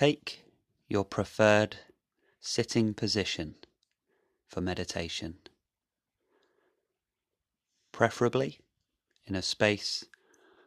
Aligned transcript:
Take 0.00 0.46
your 0.88 1.04
preferred 1.04 1.76
sitting 2.40 2.94
position 2.94 3.56
for 4.48 4.62
meditation, 4.62 5.36
preferably 7.92 8.60
in 9.26 9.34
a 9.34 9.42
space 9.42 10.06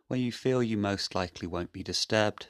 where 0.05 0.19
you 0.19 0.31
feel 0.31 0.61
you 0.61 0.77
most 0.77 1.15
likely 1.15 1.47
won't 1.47 1.73
be 1.73 1.81
disturbed 1.81 2.49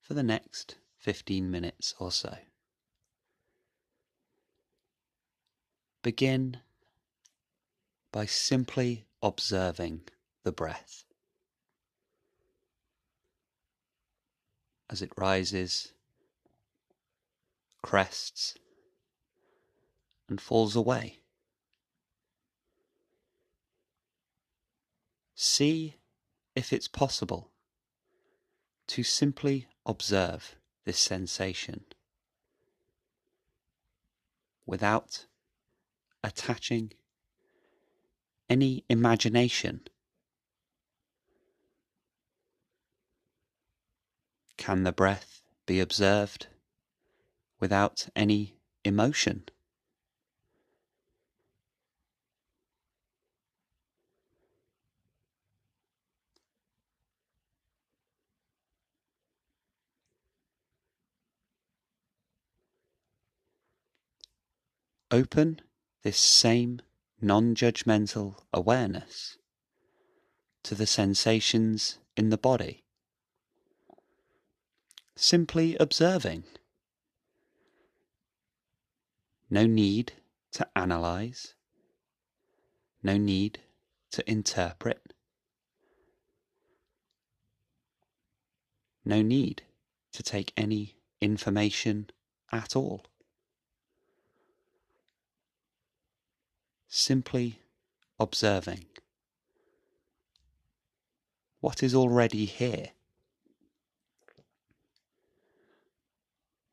for 0.00 0.14
the 0.14 0.22
next 0.22 0.76
15 0.98 1.50
minutes 1.50 1.96
or 1.98 2.12
so. 2.12 2.36
Begin 6.04 6.58
by 8.12 8.24
simply 8.24 9.04
observing 9.20 10.02
the 10.44 10.52
breath 10.52 11.07
as 14.90 15.02
it 15.02 15.12
rises, 15.16 15.92
crests, 17.82 18.54
and 20.28 20.40
falls 20.40 20.76
away. 20.76 21.18
See 25.34 25.96
if 26.54 26.72
it's 26.72 26.88
possible 26.88 27.50
to 28.88 29.02
simply 29.02 29.68
observe 29.86 30.56
this 30.84 30.98
sensation 30.98 31.84
without 34.66 35.26
attaching 36.24 36.92
any 38.50 38.84
imagination. 38.88 39.82
Can 44.58 44.82
the 44.82 44.92
breath 44.92 45.40
be 45.64 45.80
observed 45.80 46.48
without 47.58 48.08
any 48.14 48.56
emotion? 48.84 49.44
Open 65.10 65.62
this 66.02 66.18
same 66.18 66.82
non 67.20 67.54
judgmental 67.54 68.42
awareness 68.52 69.38
to 70.64 70.74
the 70.74 70.86
sensations 70.86 71.98
in 72.16 72.28
the 72.28 72.36
body. 72.36 72.84
Simply 75.20 75.76
observing. 75.78 76.44
No 79.50 79.66
need 79.66 80.12
to 80.52 80.66
analyze. 80.76 81.54
No 83.02 83.16
need 83.16 83.60
to 84.12 84.30
interpret. 84.30 85.12
No 89.04 89.20
need 89.22 89.62
to 90.12 90.22
take 90.22 90.52
any 90.56 90.96
information 91.20 92.10
at 92.52 92.76
all. 92.76 93.04
simply 96.88 97.60
observing 98.18 98.86
what 101.60 101.82
is 101.82 101.94
already 101.94 102.44
here, 102.44 102.88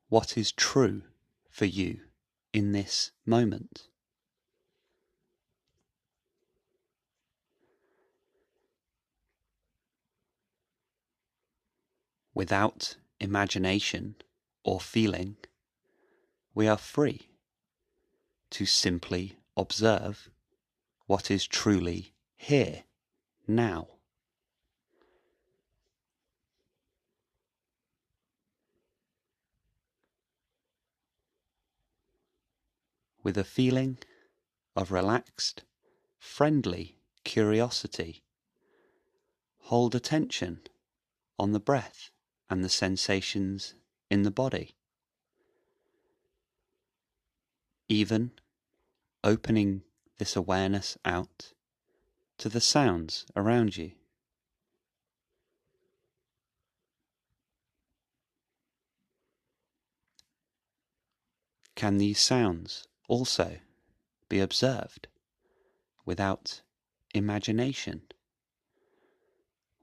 what 0.08 0.38
is 0.38 0.52
true 0.52 1.02
for 1.50 1.64
you 1.64 2.00
in 2.52 2.72
this 2.72 3.10
moment. 3.24 3.88
Without 12.34 12.96
imagination 13.18 14.14
or 14.62 14.78
feeling, 14.78 15.36
we 16.54 16.68
are 16.68 16.76
free 16.76 17.30
to 18.50 18.66
simply 18.66 19.38
observe 19.56 20.30
what 21.06 21.30
is 21.30 21.46
truly 21.46 22.12
here, 22.36 22.84
now. 23.48 23.95
With 33.26 33.36
a 33.36 33.42
feeling 33.42 33.98
of 34.76 34.92
relaxed, 34.92 35.64
friendly 36.16 37.00
curiosity, 37.24 38.22
hold 39.62 39.96
attention 39.96 40.60
on 41.36 41.50
the 41.50 41.58
breath 41.58 42.12
and 42.48 42.62
the 42.62 42.68
sensations 42.68 43.74
in 44.08 44.22
the 44.22 44.30
body. 44.30 44.76
Even 47.88 48.30
opening 49.24 49.82
this 50.18 50.36
awareness 50.36 50.96
out 51.04 51.52
to 52.38 52.48
the 52.48 52.60
sounds 52.60 53.26
around 53.34 53.76
you. 53.76 53.90
Can 61.74 61.98
these 61.98 62.20
sounds 62.20 62.86
also 63.08 63.58
be 64.28 64.40
observed 64.40 65.08
without 66.04 66.62
imagination, 67.14 68.02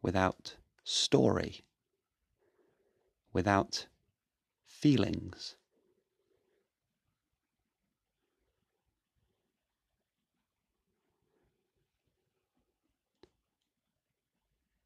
without 0.02 0.56
story, 0.84 1.64
without 3.32 3.88
feelings? 4.66 5.56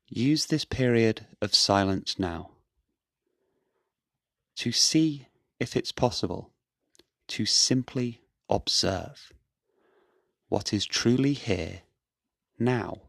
Use 0.09 0.45
this 0.45 0.63
period 0.63 1.27
of 1.41 1.53
silence 1.53 2.17
now 2.17 2.51
to 4.55 4.71
see 4.71 5.27
if 5.59 5.75
it's 5.75 5.91
possible 5.91 6.51
to 7.27 7.45
simply 7.45 8.21
observe 8.49 9.31
what 10.49 10.73
is 10.73 10.85
truly 10.85 11.33
here 11.33 11.81
now. 12.57 13.01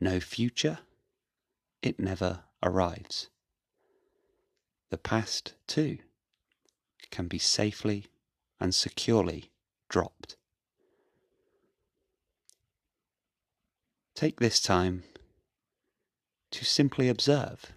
No 0.00 0.20
future, 0.20 0.78
it 1.82 1.98
never 1.98 2.44
arrives. 2.62 3.28
The 4.90 4.98
past, 4.98 5.54
too, 5.66 5.98
can 7.10 7.28
be 7.28 7.38
safely 7.38 8.06
and 8.58 8.74
securely 8.74 9.50
dropped. 9.88 10.36
Take 14.14 14.40
this 14.40 14.60
time 14.60 15.04
to 16.50 16.64
simply 16.64 17.08
observe 17.08 17.72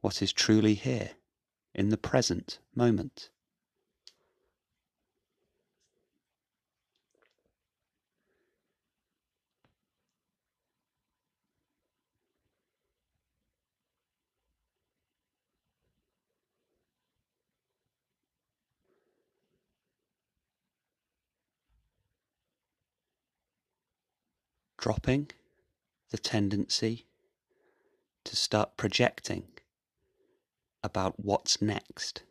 what 0.00 0.22
is 0.22 0.32
truly 0.32 0.74
here 0.74 1.10
in 1.74 1.90
the 1.90 1.96
present 1.96 2.58
moment. 2.74 3.30
Dropping 24.82 25.30
the 26.10 26.18
tendency 26.18 27.06
to 28.24 28.34
start 28.34 28.76
projecting 28.76 29.44
about 30.82 31.14
what's 31.20 31.62
next. 31.62 32.24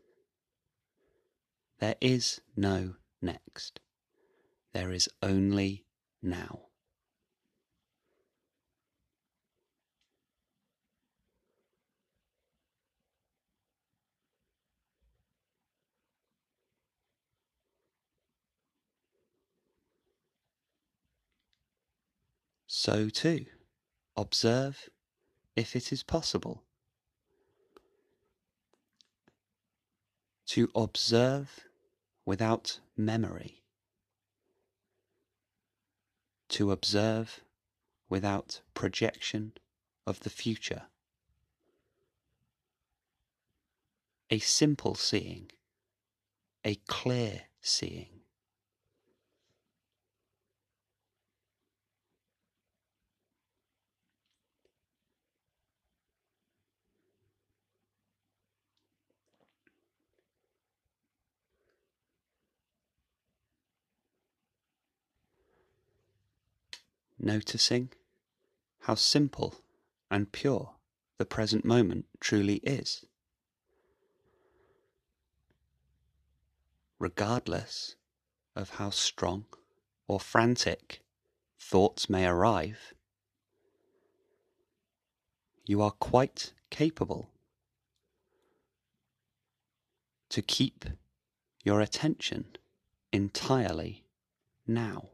There 1.79 1.95
is 2.01 2.41
no 2.57 2.95
next. 3.21 3.79
There 4.73 4.91
is 4.91 5.07
only 5.23 5.85
now. 6.21 6.70
So 22.83 23.09
too, 23.09 23.45
observe 24.17 24.89
if 25.55 25.75
it 25.75 25.93
is 25.93 26.01
possible 26.01 26.63
to 30.47 30.67
observe 30.73 31.67
without 32.25 32.79
memory, 32.97 33.61
to 36.49 36.71
observe 36.71 37.41
without 38.09 38.61
projection 38.73 39.53
of 40.07 40.21
the 40.21 40.31
future. 40.31 40.85
A 44.31 44.39
simple 44.39 44.95
seeing, 44.95 45.51
a 46.65 46.77
clear 46.87 47.43
seeing. 47.61 48.20
Noticing 67.23 67.89
how 68.81 68.95
simple 68.95 69.55
and 70.09 70.31
pure 70.31 70.75
the 71.17 71.25
present 71.25 71.63
moment 71.63 72.05
truly 72.19 72.55
is. 72.57 73.05
Regardless 76.99 77.95
of 78.55 78.71
how 78.71 78.89
strong 78.89 79.45
or 80.07 80.19
frantic 80.19 81.01
thoughts 81.59 82.09
may 82.09 82.25
arrive, 82.25 82.93
you 85.65 85.81
are 85.81 85.91
quite 85.91 86.53
capable 86.69 87.29
to 90.29 90.41
keep 90.41 90.85
your 91.63 91.81
attention 91.81 92.45
entirely 93.11 94.05
now. 94.65 95.09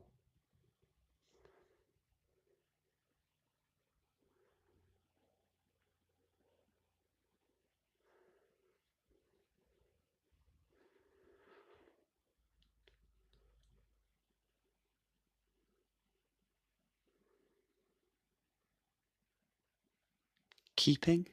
Keeping 20.88 21.28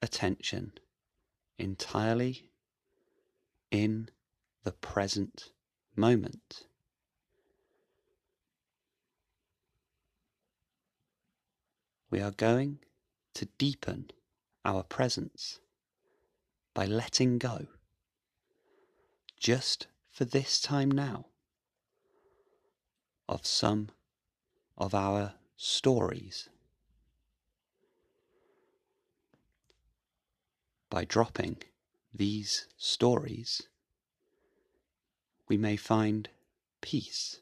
attention 0.00 0.72
entirely 1.58 2.48
in 3.70 4.08
the 4.62 4.72
present 4.72 5.50
moment. 5.94 6.62
We 12.10 12.22
are 12.22 12.30
going 12.30 12.78
to 13.34 13.44
deepen 13.58 14.10
our 14.64 14.82
presence 14.82 15.60
by 16.72 16.86
letting 16.86 17.36
go, 17.36 17.66
just 19.38 19.86
for 20.12 20.24
this 20.24 20.62
time 20.62 20.90
now, 20.90 21.26
of 23.28 23.44
some 23.44 23.90
of 24.78 24.94
our 24.94 25.34
stories 25.58 26.48
by 30.94 31.04
dropping 31.04 31.56
these 32.14 32.68
stories, 32.76 33.62
we 35.48 35.56
may 35.56 35.74
find 35.74 36.28
peace, 36.82 37.40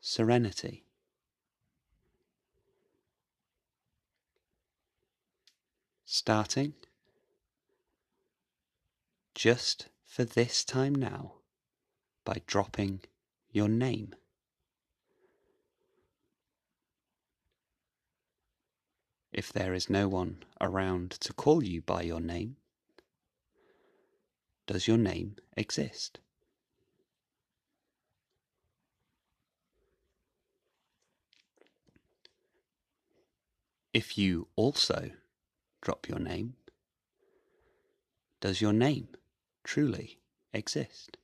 serenity. 0.00 0.82
Starting 6.04 6.74
just 9.36 9.86
for 10.04 10.24
this 10.24 10.64
time 10.64 10.96
now 10.96 11.34
by 12.24 12.42
dropping 12.48 13.02
your 13.52 13.68
name. 13.68 14.16
If 19.32 19.52
there 19.52 19.72
is 19.72 19.88
no 19.88 20.08
one 20.08 20.42
around 20.60 21.12
to 21.12 21.32
call 21.32 21.64
you 21.64 21.80
by 21.80 22.02
your 22.02 22.20
name? 22.20 22.56
Does 24.66 24.86
your 24.86 24.98
name 24.98 25.36
exist? 25.56 26.18
If 33.92 34.16
you 34.16 34.48
also 34.56 35.10
drop 35.82 36.08
your 36.08 36.18
name, 36.18 36.54
does 38.40 38.60
your 38.60 38.72
name 38.72 39.08
truly 39.64 40.18
exist? 40.54 41.18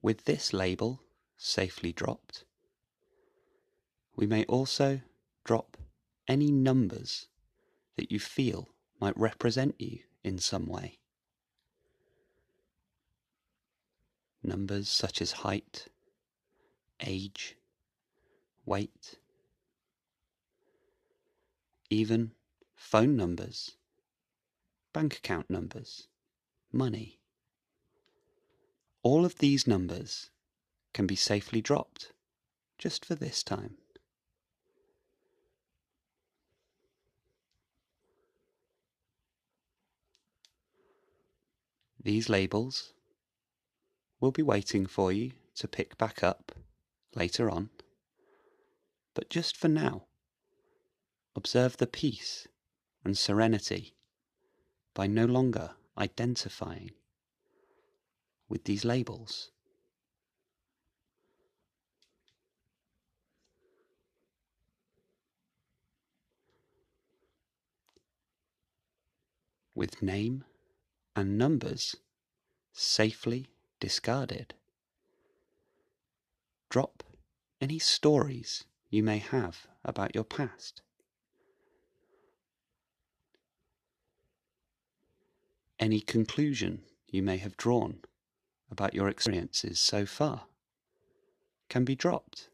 With 0.00 0.26
this 0.26 0.52
label, 0.52 1.02
safely 1.38 1.92
dropped. 1.92 2.44
We 4.16 4.26
may 4.26 4.44
also 4.44 5.00
drop 5.44 5.78
any 6.26 6.50
numbers 6.50 7.28
that 7.96 8.12
you 8.12 8.18
feel 8.18 8.68
might 9.00 9.16
represent 9.16 9.76
you 9.78 10.00
in 10.24 10.38
some 10.38 10.66
way. 10.66 10.98
Numbers 14.42 14.88
such 14.88 15.22
as 15.22 15.32
height, 15.32 15.86
age, 17.00 17.56
weight, 18.66 19.14
even 21.90 22.32
phone 22.74 23.16
numbers, 23.16 23.76
bank 24.92 25.16
account 25.16 25.48
numbers, 25.48 26.08
money. 26.72 27.20
All 29.02 29.24
of 29.24 29.38
these 29.38 29.66
numbers 29.66 30.30
can 30.98 31.06
be 31.06 31.14
safely 31.14 31.60
dropped, 31.60 32.10
just 32.76 33.04
for 33.04 33.14
this 33.14 33.44
time. 33.44 33.76
These 42.02 42.28
labels 42.28 42.94
will 44.18 44.32
be 44.32 44.42
waiting 44.42 44.86
for 44.86 45.12
you 45.12 45.34
to 45.58 45.68
pick 45.68 45.96
back 45.98 46.24
up 46.24 46.50
later 47.14 47.48
on, 47.48 47.70
but 49.14 49.30
just 49.30 49.56
for 49.56 49.68
now, 49.68 50.06
observe 51.36 51.76
the 51.76 51.86
peace 51.86 52.48
and 53.04 53.16
serenity 53.16 53.94
by 54.94 55.06
no 55.06 55.26
longer 55.26 55.76
identifying 55.96 56.90
with 58.48 58.64
these 58.64 58.84
labels. 58.84 59.52
With 69.78 70.02
name 70.02 70.42
and 71.14 71.38
numbers 71.38 71.94
safely 72.72 73.46
discarded. 73.78 74.52
Drop 76.68 77.04
any 77.60 77.78
stories 77.78 78.64
you 78.90 79.04
may 79.04 79.18
have 79.18 79.68
about 79.84 80.16
your 80.16 80.24
past. 80.24 80.82
Any 85.78 86.00
conclusion 86.00 86.82
you 87.06 87.22
may 87.22 87.36
have 87.36 87.56
drawn 87.56 88.00
about 88.70 88.94
your 88.94 89.08
experiences 89.08 89.78
so 89.78 90.04
far 90.04 90.46
can 91.68 91.84
be 91.84 91.94
dropped. 91.94 92.48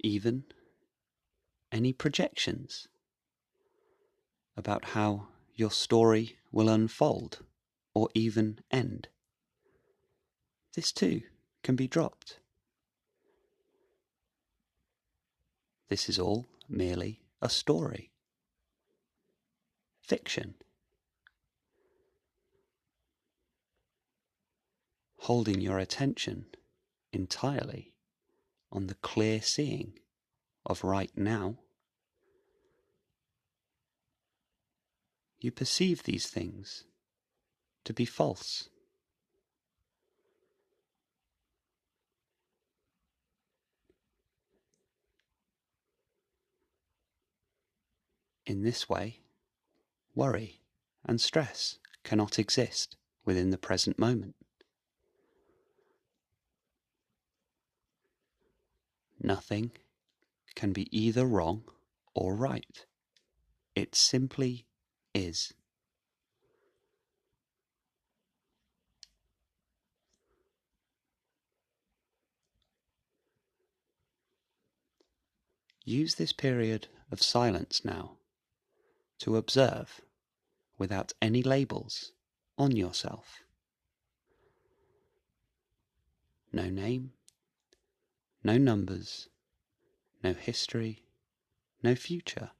Even 0.00 0.44
any 1.72 1.92
projections 1.92 2.88
about 4.56 4.86
how 4.86 5.28
your 5.54 5.70
story 5.70 6.36
will 6.52 6.68
unfold 6.68 7.40
or 7.94 8.08
even 8.14 8.60
end. 8.70 9.08
This 10.74 10.92
too 10.92 11.22
can 11.62 11.76
be 11.76 11.88
dropped. 11.88 12.38
This 15.88 16.08
is 16.08 16.18
all 16.18 16.46
merely 16.68 17.22
a 17.40 17.48
story. 17.48 18.12
Fiction. 20.00 20.54
Holding 25.22 25.60
your 25.60 25.78
attention 25.78 26.46
entirely 27.12 27.92
on 28.70 28.86
the 28.86 28.94
clear 28.94 29.40
seeing 29.40 29.94
of 30.66 30.84
right 30.84 31.10
now, 31.16 31.56
you 35.40 35.50
perceive 35.50 36.02
these 36.02 36.26
things 36.26 36.84
to 37.84 37.92
be 37.92 38.04
false. 38.04 38.68
In 48.44 48.62
this 48.62 48.88
way, 48.88 49.20
worry 50.14 50.60
and 51.04 51.20
stress 51.20 51.78
cannot 52.02 52.38
exist 52.38 52.96
within 53.24 53.50
the 53.50 53.58
present 53.58 53.98
moment. 53.98 54.34
Nothing 59.20 59.72
can 60.54 60.72
be 60.72 60.88
either 60.96 61.26
wrong 61.26 61.64
or 62.14 62.34
right. 62.34 62.86
It 63.74 63.94
simply 63.94 64.66
is. 65.14 65.52
Use 75.84 76.16
this 76.16 76.32
period 76.32 76.88
of 77.10 77.22
silence 77.22 77.82
now 77.84 78.18
to 79.20 79.36
observe 79.36 80.02
without 80.76 81.12
any 81.22 81.42
labels 81.42 82.12
on 82.58 82.76
yourself. 82.76 83.42
No 86.52 86.68
name, 86.68 87.12
no 88.42 88.56
numbers, 88.56 89.28
no 90.22 90.32
history, 90.32 91.04
no 91.82 91.94
future. 91.94 92.50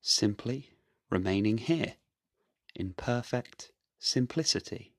Simply 0.00 0.70
remaining 1.10 1.58
here 1.58 1.94
in 2.74 2.94
perfect 2.94 3.72
simplicity. 3.98 4.94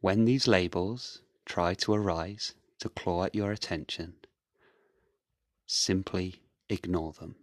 When 0.00 0.24
these 0.24 0.48
labels 0.48 1.22
try 1.46 1.74
to 1.74 1.94
arise 1.94 2.54
to 2.80 2.88
claw 2.88 3.24
at 3.24 3.34
your 3.34 3.52
attention, 3.52 4.14
simply 5.66 6.42
ignore 6.68 7.12
them. 7.12 7.36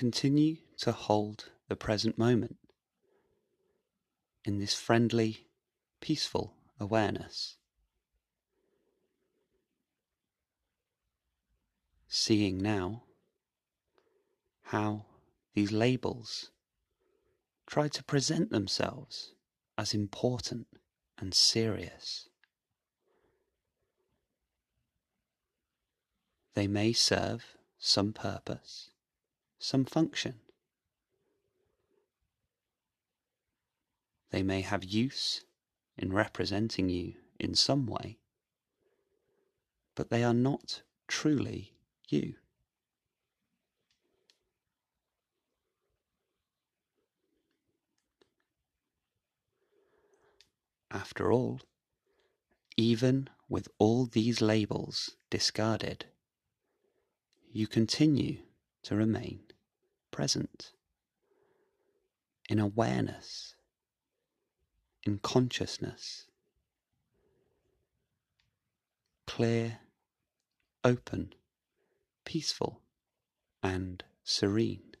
Continue 0.00 0.56
to 0.78 0.92
hold 0.92 1.50
the 1.68 1.76
present 1.76 2.16
moment 2.16 2.56
in 4.46 4.58
this 4.58 4.72
friendly, 4.72 5.44
peaceful 6.00 6.54
awareness. 6.80 7.58
Seeing 12.08 12.56
now 12.56 13.02
how 14.62 15.04
these 15.52 15.70
labels 15.70 16.50
try 17.66 17.86
to 17.88 18.02
present 18.02 18.48
themselves 18.48 19.34
as 19.76 19.92
important 19.92 20.66
and 21.18 21.34
serious. 21.34 22.30
They 26.54 26.66
may 26.66 26.94
serve 26.94 27.44
some 27.78 28.14
purpose 28.14 28.89
some 29.60 29.84
function. 29.84 30.34
They 34.30 34.42
may 34.42 34.62
have 34.62 34.82
use 34.82 35.42
in 35.98 36.12
representing 36.12 36.88
you 36.88 37.14
in 37.38 37.54
some 37.54 37.86
way, 37.86 38.18
but 39.94 40.08
they 40.08 40.24
are 40.24 40.34
not 40.34 40.82
truly 41.06 41.74
you. 42.08 42.34
After 50.90 51.30
all, 51.30 51.60
even 52.76 53.28
with 53.48 53.68
all 53.78 54.06
these 54.06 54.40
labels 54.40 55.16
discarded, 55.28 56.06
you 57.52 57.66
continue 57.66 58.38
to 58.82 58.96
remain 58.96 59.40
present, 60.20 60.72
in 62.50 62.58
awareness, 62.58 63.54
in 65.02 65.18
consciousness, 65.18 66.26
clear, 69.26 69.78
open, 70.84 71.32
peaceful, 72.26 72.82
and 73.62 74.04
serene. 74.22 74.92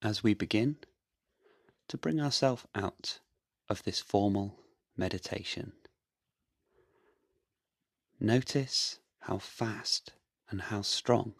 As 0.00 0.22
we 0.22 0.32
begin 0.32 0.76
to 1.88 1.98
bring 1.98 2.18
ourselves 2.18 2.64
out 2.74 3.18
of 3.68 3.82
this 3.82 4.00
formal 4.00 4.58
meditation. 4.96 5.72
Notice 8.20 8.98
how 9.20 9.38
fast 9.38 10.12
and 10.50 10.62
how 10.62 10.82
strong 10.82 11.34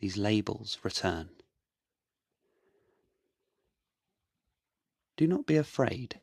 these 0.00 0.16
labels 0.16 0.78
return. 0.82 1.30
Do 5.16 5.26
not 5.26 5.46
be 5.46 5.56
afraid 5.56 6.20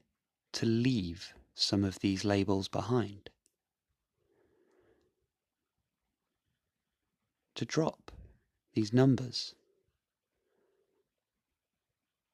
to 0.54 0.66
leave 0.66 1.34
some 1.56 1.84
of 1.84 2.00
these 2.00 2.24
labels 2.24 2.68
behind. 2.68 3.30
To 7.56 7.66
drop 7.66 8.12
these 8.74 8.94
numbers, 8.94 9.54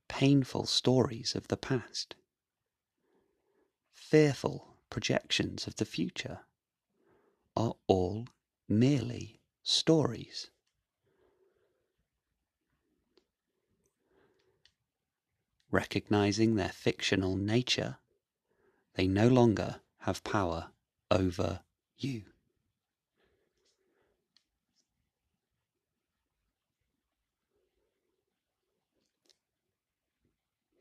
painful 0.07 0.65
stories 0.65 1.35
of 1.35 1.47
the 1.47 1.57
past 1.57 2.15
fearful 4.09 4.65
projections 4.89 5.67
of 5.67 5.75
the 5.75 5.85
future 5.85 6.39
are 7.55 7.75
all 7.85 8.25
merely 8.67 9.39
stories. 9.61 10.49
Recognizing 15.69 16.55
their 16.55 16.69
fictional 16.69 17.35
nature, 17.35 17.97
they 18.95 19.05
no 19.05 19.27
longer 19.27 19.81
have 19.99 20.23
power 20.23 20.69
over 21.11 21.59
you. 21.99 22.23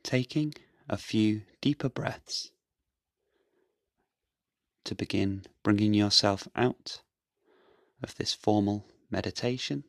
Taking 0.02 0.54
a 0.88 0.96
few 0.96 1.42
deeper 1.60 1.90
breaths 1.90 2.52
to 4.88 4.94
begin 4.94 5.42
bringing 5.62 5.92
yourself 5.92 6.48
out 6.56 7.02
of 8.02 8.14
this 8.14 8.32
formal 8.32 8.86
meditation. 9.10 9.84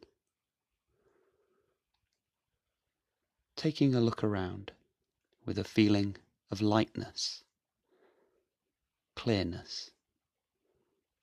Taking 3.55 3.95
a 3.95 4.01
look 4.01 4.25
around 4.25 4.73
with 5.45 5.57
a 5.57 5.63
feeling 5.63 6.17
of 6.51 6.61
lightness, 6.61 7.45
clearness, 9.15 9.91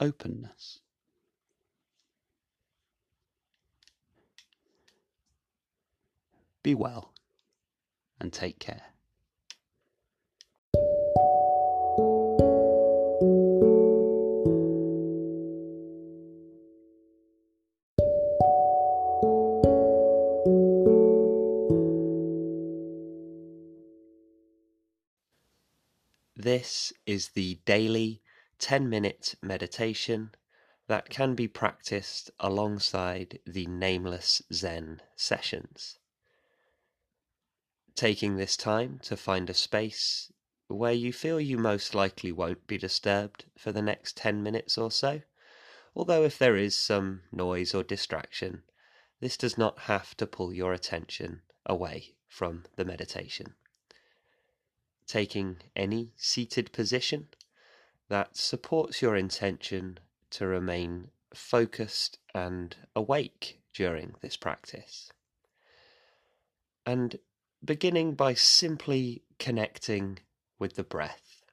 openness. 0.00 0.80
Be 6.62 6.74
well 6.74 7.12
and 8.18 8.32
take 8.32 8.58
care. 8.58 8.95
This 26.58 26.90
is 27.04 27.28
the 27.28 27.56
daily 27.66 28.22
10 28.60 28.88
minute 28.88 29.34
meditation 29.42 30.34
that 30.86 31.10
can 31.10 31.34
be 31.34 31.48
practiced 31.48 32.30
alongside 32.40 33.40
the 33.44 33.66
Nameless 33.66 34.40
Zen 34.50 35.02
sessions. 35.14 35.98
Taking 37.94 38.36
this 38.36 38.56
time 38.56 39.00
to 39.00 39.18
find 39.18 39.50
a 39.50 39.52
space 39.52 40.32
where 40.66 40.94
you 40.94 41.12
feel 41.12 41.38
you 41.38 41.58
most 41.58 41.94
likely 41.94 42.32
won't 42.32 42.66
be 42.66 42.78
disturbed 42.78 43.44
for 43.58 43.70
the 43.70 43.82
next 43.82 44.16
10 44.16 44.42
minutes 44.42 44.78
or 44.78 44.90
so, 44.90 45.20
although 45.94 46.24
if 46.24 46.38
there 46.38 46.56
is 46.56 46.74
some 46.74 47.24
noise 47.30 47.74
or 47.74 47.82
distraction, 47.82 48.62
this 49.20 49.36
does 49.36 49.58
not 49.58 49.80
have 49.80 50.16
to 50.16 50.26
pull 50.26 50.54
your 50.54 50.72
attention 50.72 51.42
away 51.66 52.14
from 52.28 52.64
the 52.76 52.84
meditation. 52.86 53.56
Taking 55.06 55.58
any 55.76 56.12
seated 56.16 56.72
position 56.72 57.28
that 58.08 58.36
supports 58.36 59.00
your 59.00 59.14
intention 59.14 59.98
to 60.30 60.46
remain 60.46 61.10
focused 61.32 62.18
and 62.34 62.74
awake 62.94 63.60
during 63.72 64.14
this 64.20 64.36
practice. 64.36 65.12
And 66.84 67.18
beginning 67.64 68.14
by 68.14 68.34
simply 68.34 69.22
connecting 69.38 70.18
with 70.58 70.74
the 70.74 70.84
breath, 70.84 71.44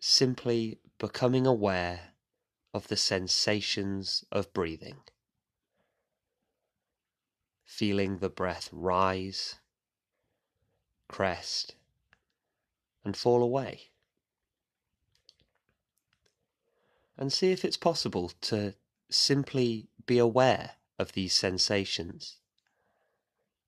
simply 0.00 0.80
becoming 0.98 1.46
aware 1.46 2.12
of 2.74 2.88
the 2.88 2.96
sensations 2.96 4.24
of 4.30 4.52
breathing, 4.52 4.98
feeling 7.64 8.18
the 8.18 8.28
breath 8.28 8.68
rise, 8.70 9.56
crest, 11.08 11.75
and 13.06 13.16
fall 13.16 13.42
away. 13.42 13.92
and 17.18 17.32
see 17.32 17.52
if 17.52 17.64
it's 17.64 17.76
possible 17.76 18.32
to 18.40 18.74
simply 19.08 19.88
be 20.06 20.18
aware 20.18 20.72
of 20.98 21.12
these 21.12 21.32
sensations 21.32 22.36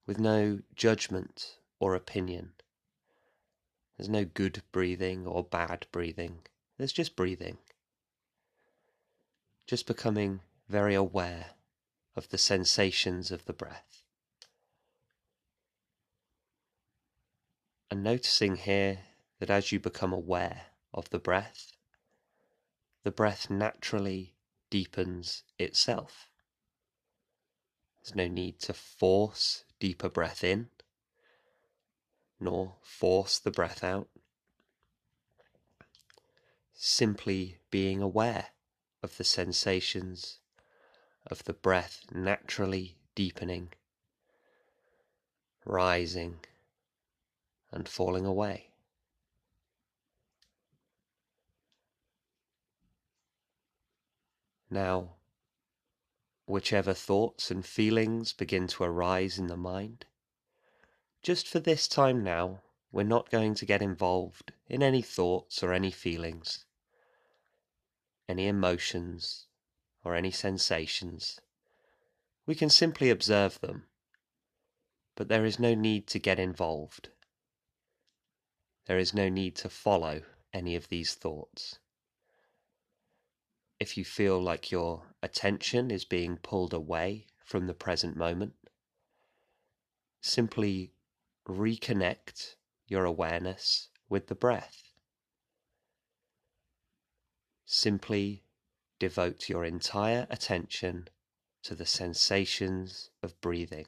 with 0.06 0.18
no 0.18 0.60
judgment 0.74 1.56
or 1.78 1.94
opinion. 1.94 2.52
There's 3.96 4.08
no 4.08 4.24
good 4.24 4.62
breathing 4.72 5.26
or 5.26 5.42
bad 5.42 5.86
breathing, 5.92 6.40
there's 6.76 6.92
just 6.92 7.16
breathing. 7.16 7.58
Just 9.66 9.86
becoming 9.86 10.40
very 10.68 10.94
aware 10.94 11.50
of 12.16 12.30
the 12.30 12.38
sensations 12.38 13.30
of 13.30 13.44
the 13.44 13.52
breath. 13.52 14.02
And 17.90 18.02
noticing 18.02 18.56
here 18.56 19.00
that 19.38 19.50
as 19.50 19.72
you 19.72 19.78
become 19.78 20.12
aware 20.12 20.66
of 20.92 21.10
the 21.10 21.18
breath, 21.18 21.72
the 23.04 23.10
breath 23.10 23.48
naturally 23.48 24.34
deepens 24.70 25.44
itself. 25.58 26.28
There's 28.02 28.14
no 28.14 28.28
need 28.28 28.58
to 28.60 28.72
force 28.72 29.64
deeper 29.80 30.08
breath 30.08 30.42
in, 30.42 30.68
nor 32.40 32.76
force 32.82 33.38
the 33.38 33.50
breath 33.50 33.84
out. 33.84 34.08
Simply 36.72 37.58
being 37.70 38.00
aware 38.00 38.48
of 39.02 39.16
the 39.16 39.24
sensations 39.24 40.38
of 41.26 41.44
the 41.44 41.52
breath 41.52 42.04
naturally 42.12 42.96
deepening, 43.14 43.72
rising, 45.64 46.40
and 47.70 47.88
falling 47.88 48.24
away. 48.24 48.67
Now, 54.70 55.16
whichever 56.46 56.92
thoughts 56.92 57.50
and 57.50 57.64
feelings 57.64 58.34
begin 58.34 58.66
to 58.68 58.84
arise 58.84 59.38
in 59.38 59.46
the 59.46 59.56
mind, 59.56 60.04
just 61.22 61.48
for 61.48 61.58
this 61.58 61.88
time 61.88 62.22
now, 62.22 62.60
we're 62.92 63.02
not 63.02 63.30
going 63.30 63.54
to 63.54 63.66
get 63.66 63.80
involved 63.80 64.52
in 64.68 64.82
any 64.82 65.00
thoughts 65.00 65.62
or 65.62 65.72
any 65.72 65.90
feelings, 65.90 66.66
any 68.28 68.46
emotions 68.46 69.46
or 70.04 70.14
any 70.14 70.30
sensations. 70.30 71.40
We 72.44 72.54
can 72.54 72.68
simply 72.68 73.08
observe 73.08 73.60
them, 73.60 73.86
but 75.16 75.28
there 75.28 75.46
is 75.46 75.58
no 75.58 75.74
need 75.74 76.06
to 76.08 76.18
get 76.18 76.38
involved. 76.38 77.08
There 78.86 78.98
is 78.98 79.14
no 79.14 79.30
need 79.30 79.56
to 79.56 79.70
follow 79.70 80.22
any 80.52 80.76
of 80.76 80.88
these 80.88 81.14
thoughts 81.14 81.78
if 83.80 83.96
you 83.96 84.04
feel 84.04 84.40
like 84.40 84.72
your 84.72 85.02
attention 85.22 85.90
is 85.90 86.04
being 86.04 86.36
pulled 86.36 86.74
away 86.74 87.26
from 87.44 87.66
the 87.66 87.74
present 87.74 88.16
moment, 88.16 88.54
simply 90.20 90.92
reconnect 91.46 92.56
your 92.86 93.04
awareness 93.04 93.88
with 94.08 94.26
the 94.26 94.34
breath. 94.34 94.82
Simply 97.64 98.42
devote 98.98 99.48
your 99.48 99.64
entire 99.64 100.26
attention 100.30 101.08
to 101.62 101.74
the 101.74 101.86
sensations 101.86 103.10
of 103.22 103.40
breathing. 103.40 103.86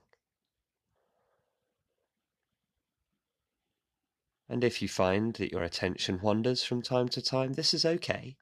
And 4.48 4.64
if 4.64 4.82
you 4.82 4.88
find 4.88 5.34
that 5.34 5.52
your 5.52 5.62
attention 5.62 6.20
wanders 6.20 6.64
from 6.64 6.82
time 6.82 7.08
to 7.10 7.22
time, 7.22 7.54
this 7.54 7.72
is 7.72 7.84
okay. 7.84 8.36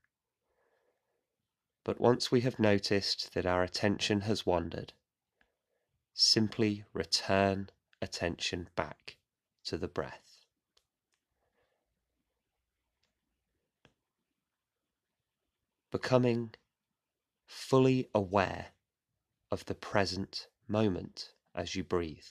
But 1.88 2.03
once 2.03 2.31
we 2.31 2.42
have 2.42 2.59
noticed 2.59 3.33
that 3.33 3.46
our 3.46 3.62
attention 3.62 4.20
has 4.20 4.44
wandered, 4.44 4.92
simply 6.12 6.85
return 6.92 7.70
attention 8.03 8.68
back 8.77 9.16
to 9.64 9.79
the 9.79 9.88
breath. 9.88 10.44
Becoming 15.90 16.55
fully 17.46 18.11
aware 18.14 18.72
of 19.51 19.64
the 19.64 19.74
present 19.74 20.48
moment 20.68 21.33
as 21.55 21.74
you 21.74 21.85
breathe. 21.85 22.27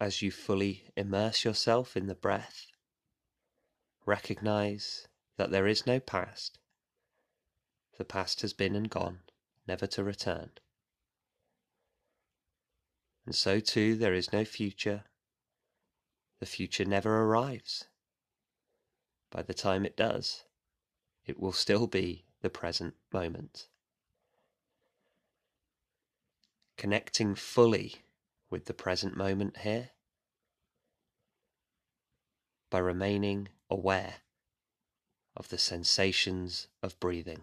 As 0.00 0.22
you 0.22 0.30
fully 0.30 0.84
immerse 0.96 1.44
yourself 1.44 1.96
in 1.96 2.06
the 2.06 2.14
breath, 2.14 2.66
recognize 4.06 5.08
that 5.36 5.50
there 5.50 5.66
is 5.66 5.86
no 5.86 6.00
past. 6.00 6.58
The 7.98 8.04
past 8.04 8.42
has 8.42 8.52
been 8.52 8.74
and 8.74 8.90
gone, 8.90 9.20
never 9.66 9.86
to 9.88 10.04
return. 10.04 10.50
And 13.24 13.34
so 13.34 13.60
too 13.60 13.96
there 13.96 14.14
is 14.14 14.32
no 14.32 14.44
future. 14.44 15.04
The 16.40 16.46
future 16.46 16.84
never 16.84 17.22
arrives. 17.22 17.84
By 19.30 19.42
the 19.42 19.54
time 19.54 19.86
it 19.86 19.96
does, 19.96 20.44
it 21.24 21.40
will 21.40 21.52
still 21.52 21.86
be 21.86 22.26
the 22.42 22.50
present 22.50 22.94
moment. 23.12 23.68
Connecting 26.76 27.34
fully 27.34 28.03
with 28.54 28.66
the 28.66 28.72
present 28.72 29.16
moment 29.16 29.56
here 29.62 29.90
by 32.70 32.78
remaining 32.78 33.48
aware 33.68 34.14
of 35.36 35.48
the 35.48 35.58
sensations 35.58 36.68
of 36.80 37.00
breathing. 37.00 37.40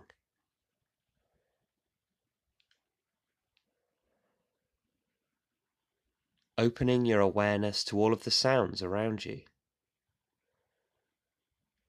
Opening 6.57 7.05
your 7.05 7.19
awareness 7.19 7.83
to 7.83 7.99
all 7.99 8.13
of 8.13 8.23
the 8.23 8.31
sounds 8.31 8.81
around 8.81 9.25
you. 9.25 9.41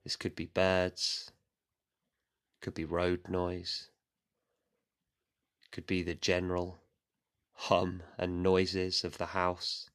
This 0.03 0.17
could 0.17 0.35
be 0.35 0.47
birds, 0.47 1.31
could 2.61 2.75
be 2.75 2.85
road 2.85 3.29
noise, 3.29 3.89
could 5.71 5.87
be 5.87 6.03
the 6.03 6.17
general 6.17 6.82
hum 7.69 8.03
and 8.19 8.43
noises 8.43 9.05
of 9.05 9.19
the 9.19 9.27
house, 9.27 9.91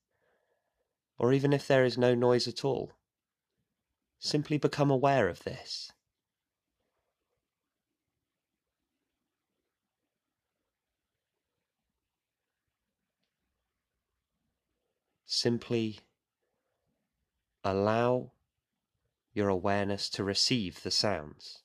or 1.17 1.33
even 1.33 1.53
if 1.53 1.67
there 1.67 1.83
is 1.85 1.97
no 1.97 2.15
noise 2.15 2.47
at 2.47 2.63
all, 2.63 2.93
Simply 4.19 4.57
become 4.57 4.89
aware 4.89 5.27
of 5.27 5.43
this. 5.43 5.91
Simply 15.25 15.99
allow 17.63 18.31
your 19.33 19.49
awareness 19.49 20.09
to 20.09 20.23
receive 20.23 20.81
the 20.81 20.89
sounds. 20.89 21.61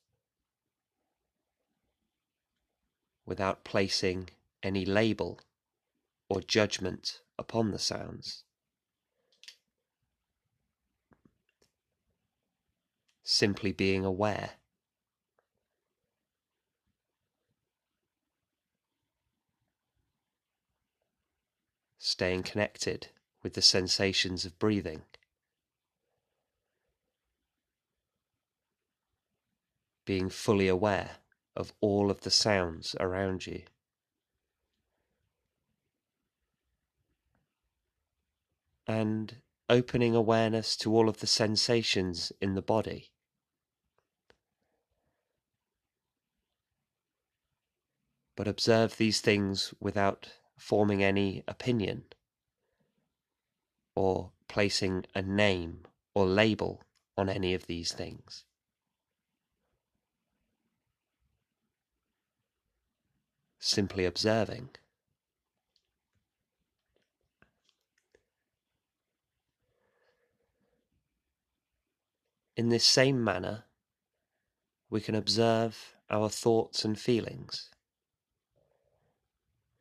Without 3.25 3.63
placing 3.63 4.29
any 4.61 4.85
label 4.85 5.39
or 6.29 6.41
judgment 6.41 7.21
upon 7.37 7.71
the 7.71 7.79
sounds. 7.79 8.43
Simply 13.23 13.71
being 13.71 14.03
aware. 14.03 14.51
Staying 21.97 22.43
connected 22.43 23.07
with 23.41 23.53
the 23.53 23.61
sensations 23.61 24.45
of 24.45 24.59
breathing. 24.59 25.03
Being 30.05 30.29
fully 30.29 30.67
aware 30.67 31.17
of 31.55 31.73
all 31.79 32.11
of 32.11 32.21
the 32.21 32.31
sounds 32.31 32.95
around 32.99 33.47
you. 33.47 33.63
And 38.87 39.37
opening 39.69 40.13
awareness 40.13 40.75
to 40.77 40.93
all 40.93 41.07
of 41.07 41.19
the 41.19 41.27
sensations 41.27 42.31
in 42.41 42.53
the 42.55 42.61
body. 42.61 43.11
But 48.35 48.47
observe 48.47 48.97
these 48.97 49.21
things 49.21 49.73
without 49.79 50.29
forming 50.57 51.03
any 51.03 51.43
opinion 51.47 52.03
or 53.95 54.31
placing 54.47 55.05
a 55.15 55.21
name 55.21 55.81
or 56.13 56.25
label 56.25 56.83
on 57.17 57.29
any 57.29 57.53
of 57.53 57.67
these 57.67 57.91
things. 57.91 58.43
Simply 63.59 64.05
observing. 64.05 64.69
In 72.55 72.69
this 72.69 72.85
same 72.85 73.23
manner, 73.23 73.65
we 74.89 75.01
can 75.01 75.15
observe 75.15 75.95
our 76.09 76.29
thoughts 76.29 76.85
and 76.85 76.99
feelings 76.99 77.69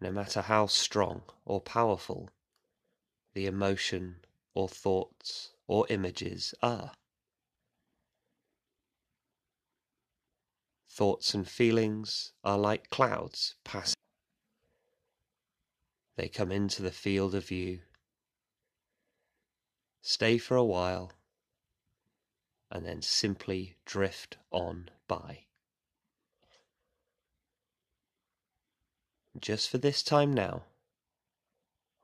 no 0.03 0.11
matter 0.11 0.43
how 0.43 0.67
strong 0.67 1.23
or 1.45 1.61
powerful 1.61 2.29
the 3.35 3.47
emotion 3.47 4.17
or 4.53 4.69
thoughts 4.69 5.53
or 5.69 5.87
images 5.91 6.55
are. 6.61 6.93
Thoughts 10.91 11.35
and 11.35 11.49
feelings 11.49 12.33
are 12.43 12.59
like 12.59 12.91
clouds 12.91 13.55
passing. 13.65 13.95
They 16.17 16.29
come 16.29 16.51
into 16.51 16.83
the 16.83 16.91
field 16.91 17.35
of 17.35 17.47
view, 17.47 17.79
stay 20.03 20.37
for 20.37 20.57
a 20.57 20.65
while, 20.65 21.13
and 22.73 22.87
then 22.87 23.03
simply 23.03 23.77
drift 23.85 24.39
on 24.51 24.89
by. 25.07 25.41
Just 29.39 29.69
for 29.69 29.77
this 29.77 30.03
time 30.03 30.33
now, 30.33 30.63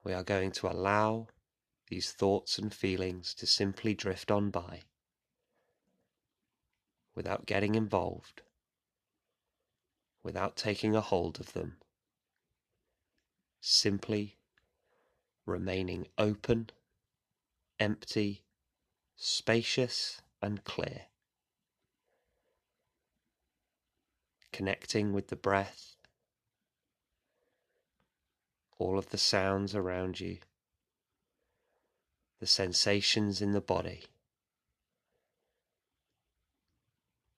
we 0.04 0.12
are 0.12 0.22
going 0.22 0.52
to 0.52 0.68
allow 0.68 1.28
these 1.88 2.12
thoughts 2.12 2.58
and 2.58 2.72
feelings 2.72 3.32
to 3.34 3.46
simply 3.46 3.94
drift 3.94 4.30
on 4.30 4.50
by 4.50 4.82
without 7.14 7.46
getting 7.46 7.74
involved, 7.74 8.42
without 10.22 10.54
taking 10.54 10.94
a 10.94 11.00
hold 11.00 11.40
of 11.40 11.54
them, 11.54 11.78
simply 13.60 14.36
remaining 15.46 16.06
open, 16.18 16.68
empty, 17.80 18.44
spacious, 19.16 20.20
and 20.42 20.64
clear. 20.64 21.02
Connecting 24.52 25.12
with 25.12 25.28
the 25.28 25.36
breath 25.36 25.96
all 28.78 28.98
of 28.98 29.10
the 29.10 29.18
sounds 29.18 29.74
around 29.74 30.20
you, 30.20 30.38
the 32.38 32.46
sensations 32.46 33.42
in 33.42 33.52
the 33.52 33.60
body, 33.60 34.04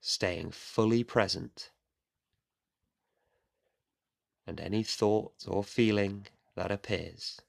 staying 0.00 0.50
fully 0.50 1.02
present, 1.02 1.70
and 4.46 4.60
any 4.60 4.82
thought 4.82 5.44
or 5.46 5.64
feeling 5.64 6.26
that 6.56 6.70
appears, 6.70 7.40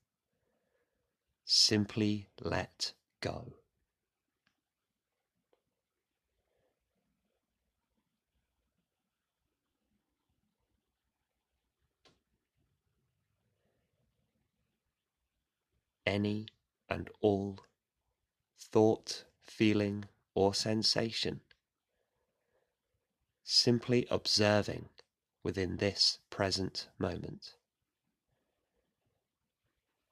simply 1.44 2.30
let 2.40 2.94
go. 3.20 3.54
Any 16.12 16.46
and 16.90 17.10
all 17.22 17.58
thought, 18.60 19.24
feeling, 19.42 20.04
or 20.36 20.54
sensation. 20.54 21.40
Simply 23.46 24.06
observing 24.12 24.90
within 25.42 25.78
this 25.78 26.20
present 26.30 26.90
moment. 27.00 27.54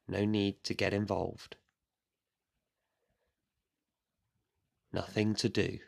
No 0.08 0.24
need 0.24 0.64
to 0.64 0.74
get 0.74 0.94
involved. 0.94 1.58
Nothing 4.94 5.36
to 5.36 5.50
do. 5.50 5.80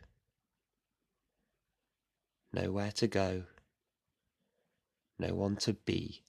Nowhere 2.54 2.92
to 2.92 3.08
go. 3.08 3.44
No 5.18 5.34
one 5.34 5.56
to 5.58 5.74
be. 5.74 6.22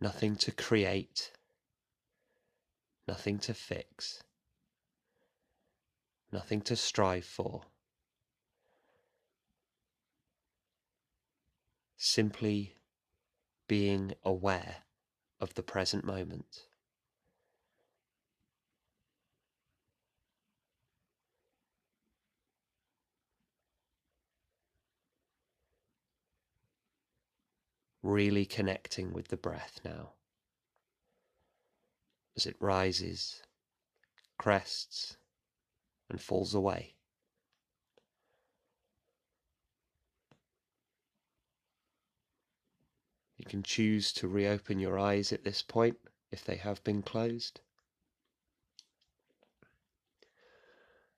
Nothing 0.00 0.36
to 0.36 0.52
create 0.52 1.32
nothing 3.06 3.38
to 3.38 3.54
fix, 3.54 4.22
nothing 6.32 6.60
to 6.62 6.76
strive 6.76 7.24
for. 7.24 7.62
Simply 11.96 12.76
being 13.66 14.12
aware 14.24 14.76
of 15.40 15.54
the 15.54 15.62
present 15.62 16.04
moment. 16.04 16.66
Really 28.02 28.44
connecting 28.44 29.14
with 29.14 29.28
the 29.28 29.36
breath 29.38 29.80
now 29.82 30.12
as 32.36 32.46
it 32.46 32.56
rises, 32.60 33.42
crests, 34.38 35.16
and 36.08 36.20
falls 36.20 36.54
away. 36.54 36.94
You 43.36 43.44
can 43.44 43.62
choose 43.62 44.12
to 44.14 44.28
reopen 44.28 44.78
your 44.78 44.98
eyes 44.98 45.32
at 45.32 45.44
this 45.44 45.62
point 45.62 45.98
if 46.30 46.44
they 46.44 46.56
have 46.56 46.82
been 46.84 47.02
closed. 47.02 47.60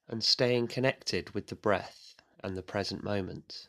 And 0.09 0.22
staying 0.22 0.68
connected 0.68 1.31
with 1.31 1.48
the 1.48 1.55
breath 1.55 2.16
and 2.42 2.57
the 2.57 2.62
present 2.62 3.02
moment. 3.02 3.68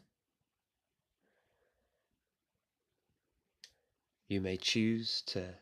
You 4.27 4.41
may 4.41 4.57
choose 4.57 5.21
to 5.27 5.55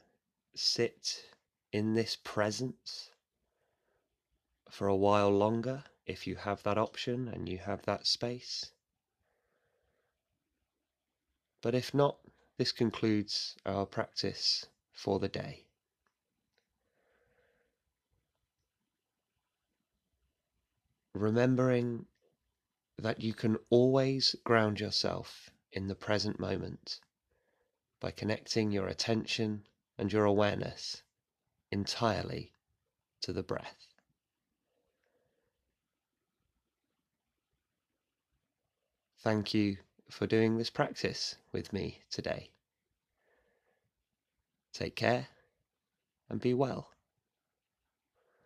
sit 0.55 1.34
in 1.75 1.93
this 1.93 2.15
presence 2.23 3.09
for 4.69 4.87
a 4.87 4.95
while 4.95 5.29
longer 5.29 5.83
if 6.05 6.25
you 6.25 6.37
have 6.37 6.63
that 6.63 6.77
option 6.77 7.27
and 7.27 7.49
you 7.49 7.57
have 7.57 7.81
that 7.81 8.07
space. 8.07 8.71
But 11.61 11.75
if 11.75 11.93
not, 11.93 12.17
this 12.57 12.71
concludes 12.71 13.57
our 13.65 13.85
practice 13.85 14.67
for 14.93 15.19
the 15.19 15.27
day. 15.27 15.65
Remembering 21.13 22.05
that 22.97 23.19
you 23.19 23.33
can 23.33 23.57
always 23.69 24.33
ground 24.45 24.79
yourself 24.79 25.49
in 25.73 25.89
the 25.89 25.95
present 25.95 26.39
moment 26.39 27.01
by 27.99 28.11
connecting 28.11 28.71
your 28.71 28.87
attention 28.87 29.67
and 29.97 30.13
your 30.13 30.23
awareness 30.23 31.03
entirely 31.75 32.53
to 33.19 33.33
the 33.33 33.43
breath. 33.43 33.85
Thank 39.19 39.53
you 39.53 39.77
for 40.09 40.25
doing 40.25 40.57
this 40.57 40.69
practice 40.69 41.35
with 41.51 41.73
me 41.73 42.03
today. 42.09 42.51
Take 44.71 44.95
care 44.95 45.27
and 46.29 46.39
be 46.39 46.53
well. 46.53 46.94